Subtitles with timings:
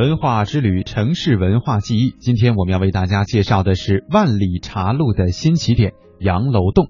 [0.00, 2.14] 文化之旅，城市文化记忆。
[2.20, 6.88] 今天我们要为大家介绍的是万里茶路的新起点——杨楼洞。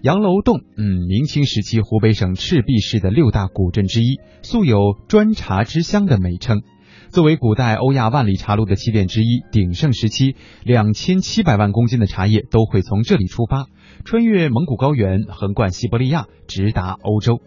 [0.00, 6.62] 杨楼洞，嗯，明清时期湖北省赤壁市的六大古镇之一，素有“砖茶之乡”的美称。
[7.10, 10.34] 作为古代欧亚万里茶路的起点之一，鼎盛时期，
[10.64, 13.66] 两千七百万公斤的茶叶都会从这里出发，
[14.06, 17.42] 穿越蒙古高原，横贯西伯利亚，直达欧洲。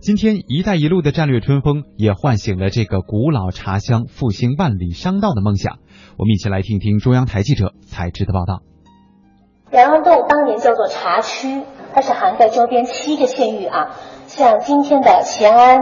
[0.00, 5.76] 今天，“一带一路”的战略春风也唤醒了这个古老茶乡复兴万里商道的梦想。
[6.16, 8.62] 我们一起来听听中央台记者采制的报道。
[9.70, 13.90] 梁安洞当年叫做茶区，它是涵盖周边七个县域啊，
[14.26, 15.78] 像今天的乾安。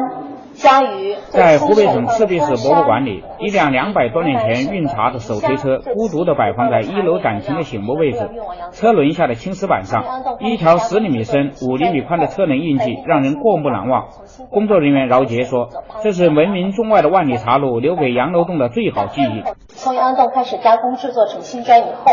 [1.31, 8.29] 在湖北省赤壁市博物馆里，一辆两百多年前运茶的手推车孤独地摆放在一楼展厅的醒目位置。
[8.73, 10.05] 车轮下的青石板上，
[10.41, 14.09] 一条十厘米深、五厘米宽的车轮印记让人过目难忘。
[14.51, 15.69] 工作人员饶杰说
[16.03, 22.13] ：“这是闻名中外的万里茶路留给杨楼洞的最好记忆。”从杨楼洞开始加工制作成新砖以后。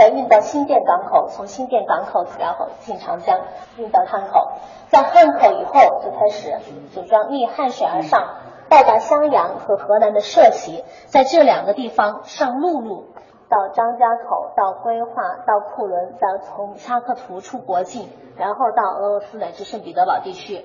[0.00, 3.38] 再运到新店港口，从新店港口然后进长江，
[3.76, 4.52] 运到汉口，
[4.86, 6.56] 在汉口以后就开始
[6.94, 8.36] 组装逆汉水而上，
[8.70, 13.08] 到达襄阳和河南的社旗，在这两个地方上陆路，
[13.50, 15.12] 到张家口，到规划，
[15.46, 20.64] 到库伦，再从沙克图出国境，然后到俄罗斯乃至圣彼得堡地区。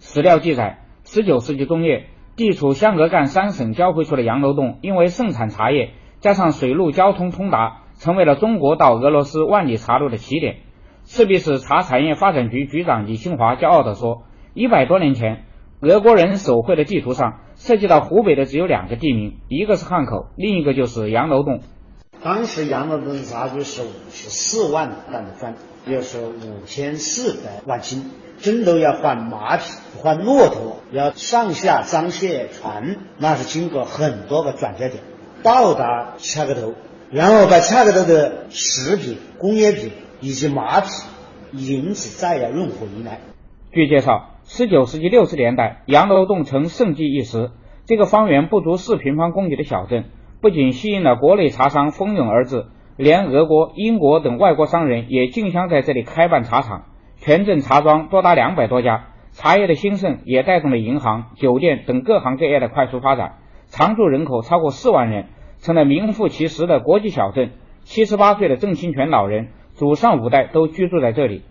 [0.00, 7.84] 史料记载，十九世纪中叶，地处湘鄂赣三省交汇处的杨楼洞，因为盛产茶叶，加上水陆交通通达。
[7.98, 10.56] 成为了中国到俄罗斯万里茶路的起点。
[11.04, 15.44] 赤壁市茶产业发展局局长李新华骄傲地说：“一百多年前，
[15.80, 21.60] 俄国人手绘的地图上涉及到湖北的只有两个地名，一个是汉口，另一个就是杨楼洞。
[22.24, 25.54] 当时杨楼洞的茶具是五十四万担的砖，
[25.86, 29.62] 又是五千四百万斤，真都要换马匹、
[30.02, 35.04] 换骆驼，要上下装卸船，那是经过很多个转折点，
[35.44, 36.74] 到达恰克头。”
[37.10, 40.88] 然后把恰克头的食品、工业品以及马匹，
[41.52, 43.20] 引此再要运回来。
[43.72, 47.50] 据介绍，十九世纪六十年代，杨楼洞曾盛极一时。
[47.84, 50.06] 这个方圆不足四平方公里的小镇，
[50.40, 52.66] 不仅吸引了国内茶商蜂拥而至，
[52.96, 56.86] 连俄国、英国等外国商人也竞相在这里开办茶厂。
[57.18, 63.36] 全镇茶庄多达两百多家，茶叶的兴盛也带动了银行、酒店等各行各业的快速发展，
[63.68, 65.26] 常住人口超过四万人。
[65.58, 67.52] 成了名副其实的国际小镇。
[67.84, 71.42] 七十八岁的郑清泉老人，祖上五代都居住在这里。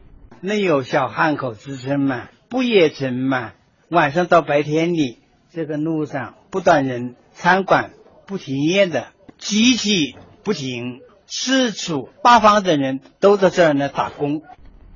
[0.42, 2.24] 能有小汉口之称嘛？
[2.50, 3.54] 不夜城嘛？
[3.90, 7.92] 晚上到白天里，这个路上不断人，餐馆
[8.28, 9.08] 不停业的，
[9.38, 14.42] 机器不停，四处八方的人都在这儿呢打工。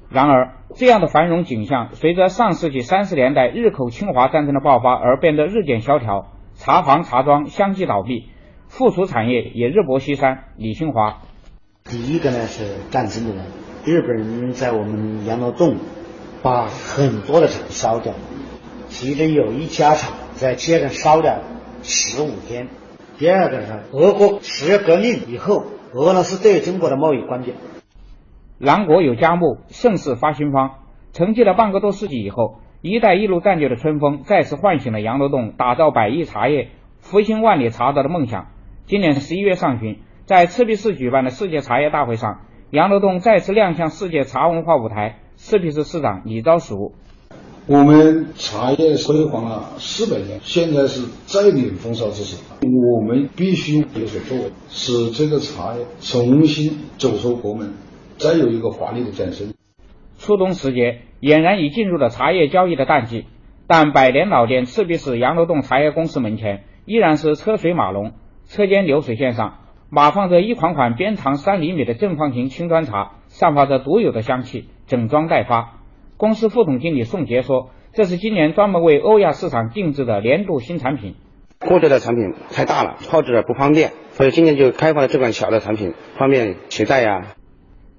[0.09, 8.28] 然而，这样的繁荣景象，随着上世纪三十年代日寇侵华战争的爆发而变得日渐萧条，茶房茶庄相继倒闭。
[8.69, 10.46] 附属产业也日薄西山。
[10.56, 11.18] 李新华，
[11.84, 13.46] 第一个呢是战争的人，
[13.84, 15.75] 日本人在我们羊楼洞
[16.41, 18.13] 把很多的厂烧掉，
[18.88, 21.41] 其中有一家厂在街上烧了
[21.81, 22.69] 十五天。
[23.18, 25.63] 第二个是俄国十月革命以后，
[25.94, 27.53] 俄罗斯对中国的贸易关闭。
[28.59, 30.75] 南国有佳木，盛世发新方。
[31.12, 36.69] 沉寂了半个多世纪以后，“一带一路”战略的春风再次唤醒了羊楼洞打造百亿茶叶、
[37.00, 38.47] 复兴万里茶道的梦想。
[38.89, 42.39] 今年十一月上旬，在赤壁市举办的世界茶叶大会上，
[42.72, 45.19] 杨楼洞再次亮相世界茶文化舞台。
[45.35, 46.95] 赤壁市市长李昭曙
[47.69, 57.75] ：“我们茶叶辉煌了四百年，现在是再领风骚之时，我们必须有所作为，使这个茶叶重新走出国门，
[58.17, 59.53] 再有一个华丽的转身。”
[60.17, 63.27] 初冬时节，俨然已进入了茶叶交易的淡季，
[63.67, 68.13] 但百年老店赤壁市杨楼洞茶叶公司门前依然是车水马龙。
[68.49, 69.59] 车间流水线上
[69.91, 75.75] 码放着一款款边长三厘米的正方形青砖茶，散发着独有的香气，整装待发。
[76.17, 81.13] 公司副总经理宋杰说：“这是今年专门为欧亚市场定制的年度新产品。
[81.59, 87.35] 过去的产品太大了，操着不方便，所以今年就开发了这款小的产品，方便携带呀。”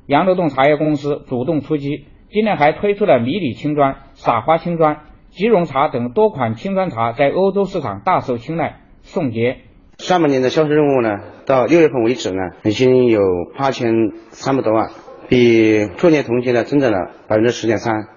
[0.07, 8.81] 杨楼洞茶叶公司主动出击，今年还推出了迷你青砖、撒花青砖、即溶茶等多款青砖茶，在欧洲市场大受青睐。
[9.03, 9.59] 宋杰。
[10.01, 13.21] 上半年的销售任务呢，到六月份为止呢，已经有
[13.59, 13.93] 八千
[14.31, 14.89] 三百多万，
[15.29, 18.09] 比去年同期呢增长了百分之十点三。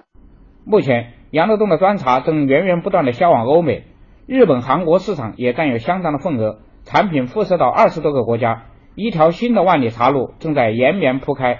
[0.64, 3.84] 目前，杨楼洞的砖茶正源源不断的销往欧美，
[4.26, 8.62] 日本、韩国市场也占有相当的份额，产品辐射到二十多个国家，
[8.94, 11.58] 一条新的万里茶路正在延绵铺开。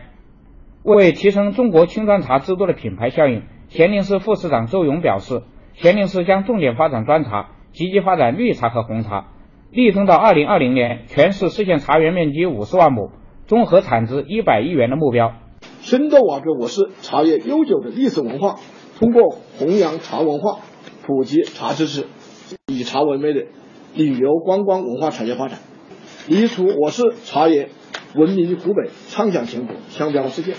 [0.82, 5.42] 为提升中国青砖茶之都的品牌效应，咸宁市副市长周勇表示，
[5.74, 9.26] 咸宁市将重点发展砖茶，积极发展绿茶和红茶。
[9.74, 13.10] 力争到二零二零年全市实现茶园面积五十万亩、
[13.48, 15.32] 综合产值一百亿元的目标。
[15.80, 18.60] 深度挖掘我市茶叶悠久的历史文化，
[19.00, 20.60] 通过弘扬茶文化、
[21.04, 22.06] 普及茶知识，
[22.72, 23.46] 以茶为媒的
[23.96, 25.58] 旅游观光文化产业发展，
[26.28, 27.70] 力促我市茶叶
[28.14, 30.52] 闻名于湖北，畅享全国，香飘世界。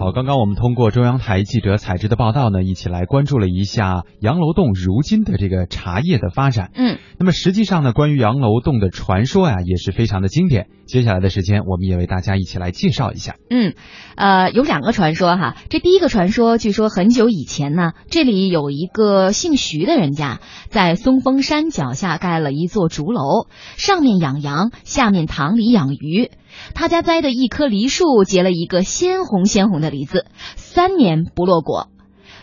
[0.00, 6.70] 好，刚刚我们通过中央台记者采制的报道呢，一起来关注了一下杨楼洞如今的这个茶叶的发展。
[6.74, 10.68] 嗯，那么实际上呢，关于杨楼洞的传说呀，也是非常的经典。
[10.86, 13.34] 接下来的时间，我们也为大家一起来介绍一下。
[13.50, 13.74] 嗯，
[14.16, 15.54] 呃，有两个传说哈。
[15.68, 26.30] 这第一个传说，据说很久以前呢，这里有一个姓徐的人家，在松峰山脚下盖了一座竹楼，上面养羊，下面塘里养鱼。
[26.74, 30.24] 他家栽的一棵梨树结了一个鲜红鲜红的梨子，
[30.56, 31.88] 三年不落果。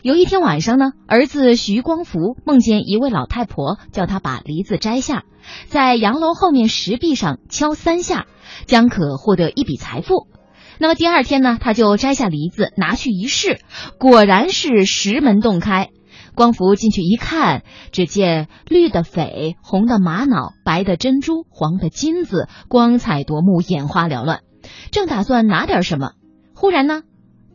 [0.03, 5.23] 有一天晚上呢，儿子徐光福梦见一位老太婆叫他把梨子摘下，
[5.65, 8.27] 在洋楼后面石壁上敲三下，
[8.67, 10.27] 将可获得一笔财富。
[10.77, 13.59] 那么第二天呢，他就摘下梨子拿去一试，
[13.97, 15.89] 果然是石门洞开。
[16.35, 24.41] 光福进去一看，只见绿的翡，红的玛瑙，白的珍珠，黄的金子，光彩夺目，眼花缭乱。
[24.91, 26.11] 正打算拿点什么，
[26.53, 27.01] 忽然呢，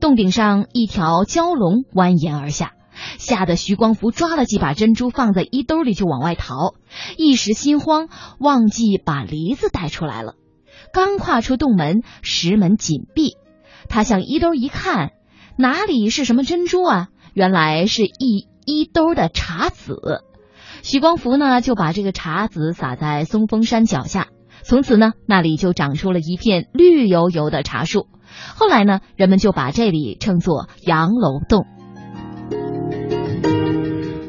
[0.02, 2.72] 洞顶上一条蛟龙蜿蜒而下，
[3.18, 6.74] 吓得徐光福抓了几把珍珠放在衣兜里就往外逃，
[7.16, 8.08] 一时心慌，
[8.40, 10.34] 忘记把梨子带出来了。
[10.92, 13.36] 刚跨出洞门，石门紧闭，
[13.88, 15.12] 他向衣兜一看，
[15.56, 17.08] 哪里是什么珍珠啊？
[17.32, 18.50] 原来是一。
[18.64, 20.22] 衣兜的茶籽，
[20.84, 24.28] 徐光福呢就把这个茶籽撒在松峰山脚下，
[24.62, 28.08] 从此呢那里就长出了一片绿油油的茶树。
[28.56, 31.66] 后来呢，人们就把这里称作杨楼洞。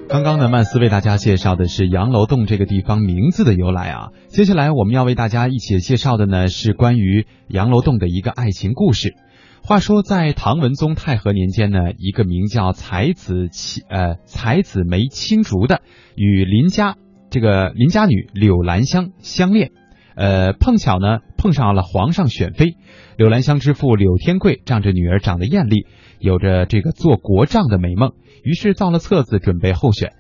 [0.10, 4.10] 刚刚呢，曼斯为大家介绍的是杨楼洞这个地方名字的由来啊。
[4.28, 9.16] 接下来我们要为大家一起介绍的呢是关于杨楼洞的一个爱情故事。
[9.64, 15.82] 话说，在唐文宗太和年间呢，一个名叫才子青呃才子梅青竹的，
[16.16, 16.98] 与邻家
[17.30, 19.72] 这个邻家女柳兰香相恋，
[20.16, 22.78] 呃碰巧呢碰上了皇上选妃，
[23.18, 25.86] 柳兰香之父柳天贵仗着女儿长得艳丽，
[26.20, 28.12] 有着这个做国丈的美梦，
[28.44, 30.14] 于是造了册子准备候选。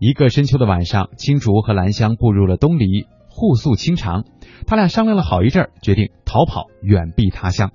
[0.00, 4.24] 一个深秋的晚上，青竹和兰香步入了东篱，互诉衷肠，
[4.66, 7.72] 他俩商量了好一阵，决定逃跑，远避他乡。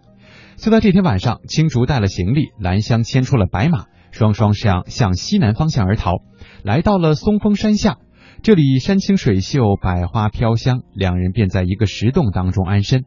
[0.56, 6.12] 就在这天晚上，青竹带了行李，兰香牵出了白马，双双向向西南方向而逃，
[6.64, 7.98] 来到了松峰山下。
[8.44, 13.06] 这里山清水秀，百花飘香，两人便在一个石洞当中安身。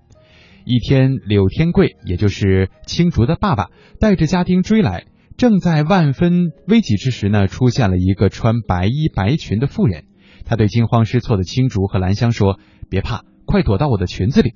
[0.65, 3.69] 一天，柳天贵，也就是青竹的爸爸，
[4.00, 5.05] 带着家丁追来，
[5.37, 10.05] 正在万分危急之时呢，出现了一个穿白衣白裙的妇人。
[10.47, 14.55] 他对惊慌失措的青竹和兰香说：“别怕，快躲到我的裙子里。”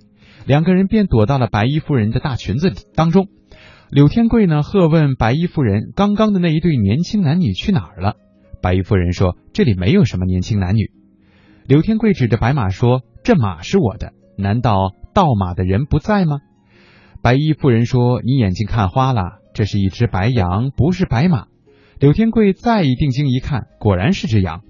[0.49, 3.29] 两个人便躲到了白衣夫人的大裙子当中。
[3.91, 8.15] 柳天贵呢，喝问白衣夫人：“刚刚的那一对年轻男女去哪儿了？”
[8.63, 10.91] 白衣夫人说：“这里没有什么年轻男女。”
[11.67, 16.39] 柳天贵指着白马说：“这马是我的，难道盗马的人不在吗？”
[17.23, 21.47] 白衣夫人说：“你眼睛看花了，这是一只白羊，不是白马。”
[22.01, 24.63] 柳天贵再一定睛一看，果然是只羊。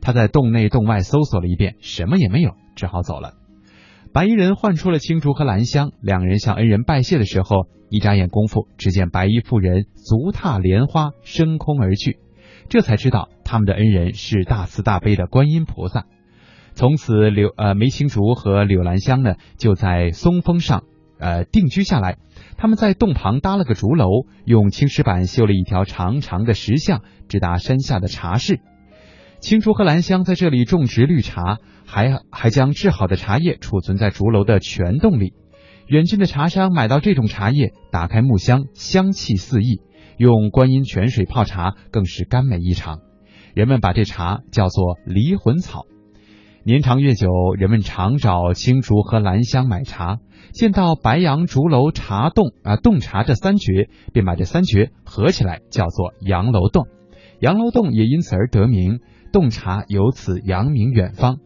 [0.00, 3.34] 他在洞内洞外搜索了一遍，什么也没有，只好走了。
[4.12, 12.18] 白衣人唤出了青竹和兰香，两人向恩人拜谢的时候，一眨眼功夫，只见白衣妇人足踏莲花升空而去，
[12.68, 16.04] 这才知道他们的恩人是大慈大悲的观音菩萨。
[16.74, 20.84] 从此，柳呃梅青竹和柳兰香呢，就在松峰上
[21.18, 22.16] 呃定居下来。
[22.56, 24.06] 他们在洞旁搭了个竹楼，
[24.44, 28.60] 用青石板修了一条长长的石巷，直达山下的茶室。
[29.40, 31.58] 青竹和兰香在这里种植绿茶。
[31.90, 35.32] 还还将制好的茶叶储存在竹楼的泉洞里。
[35.88, 39.80] 远近的茶商买到这种茶叶，打开木箱，香气四溢。
[40.18, 42.98] 用观音泉水泡茶，更是甘美异常。
[43.54, 45.86] 人们把这茶叫做离魂草。
[46.62, 50.18] 年长月久，人们常找青竹和兰香买茶。
[50.52, 56.86] 见到白杨竹楼茶洞啊洞茶这三绝，便把这三绝合起来叫做杨楼洞。
[57.40, 58.98] 杨楼洞也因此而得名，
[59.32, 61.38] 洞茶由此扬名远方。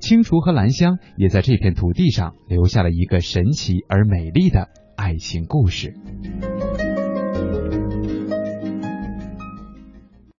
[0.00, 5.94] 青竹和兰香也在这片土地上留下了一个神奇而美丽的爱情故事。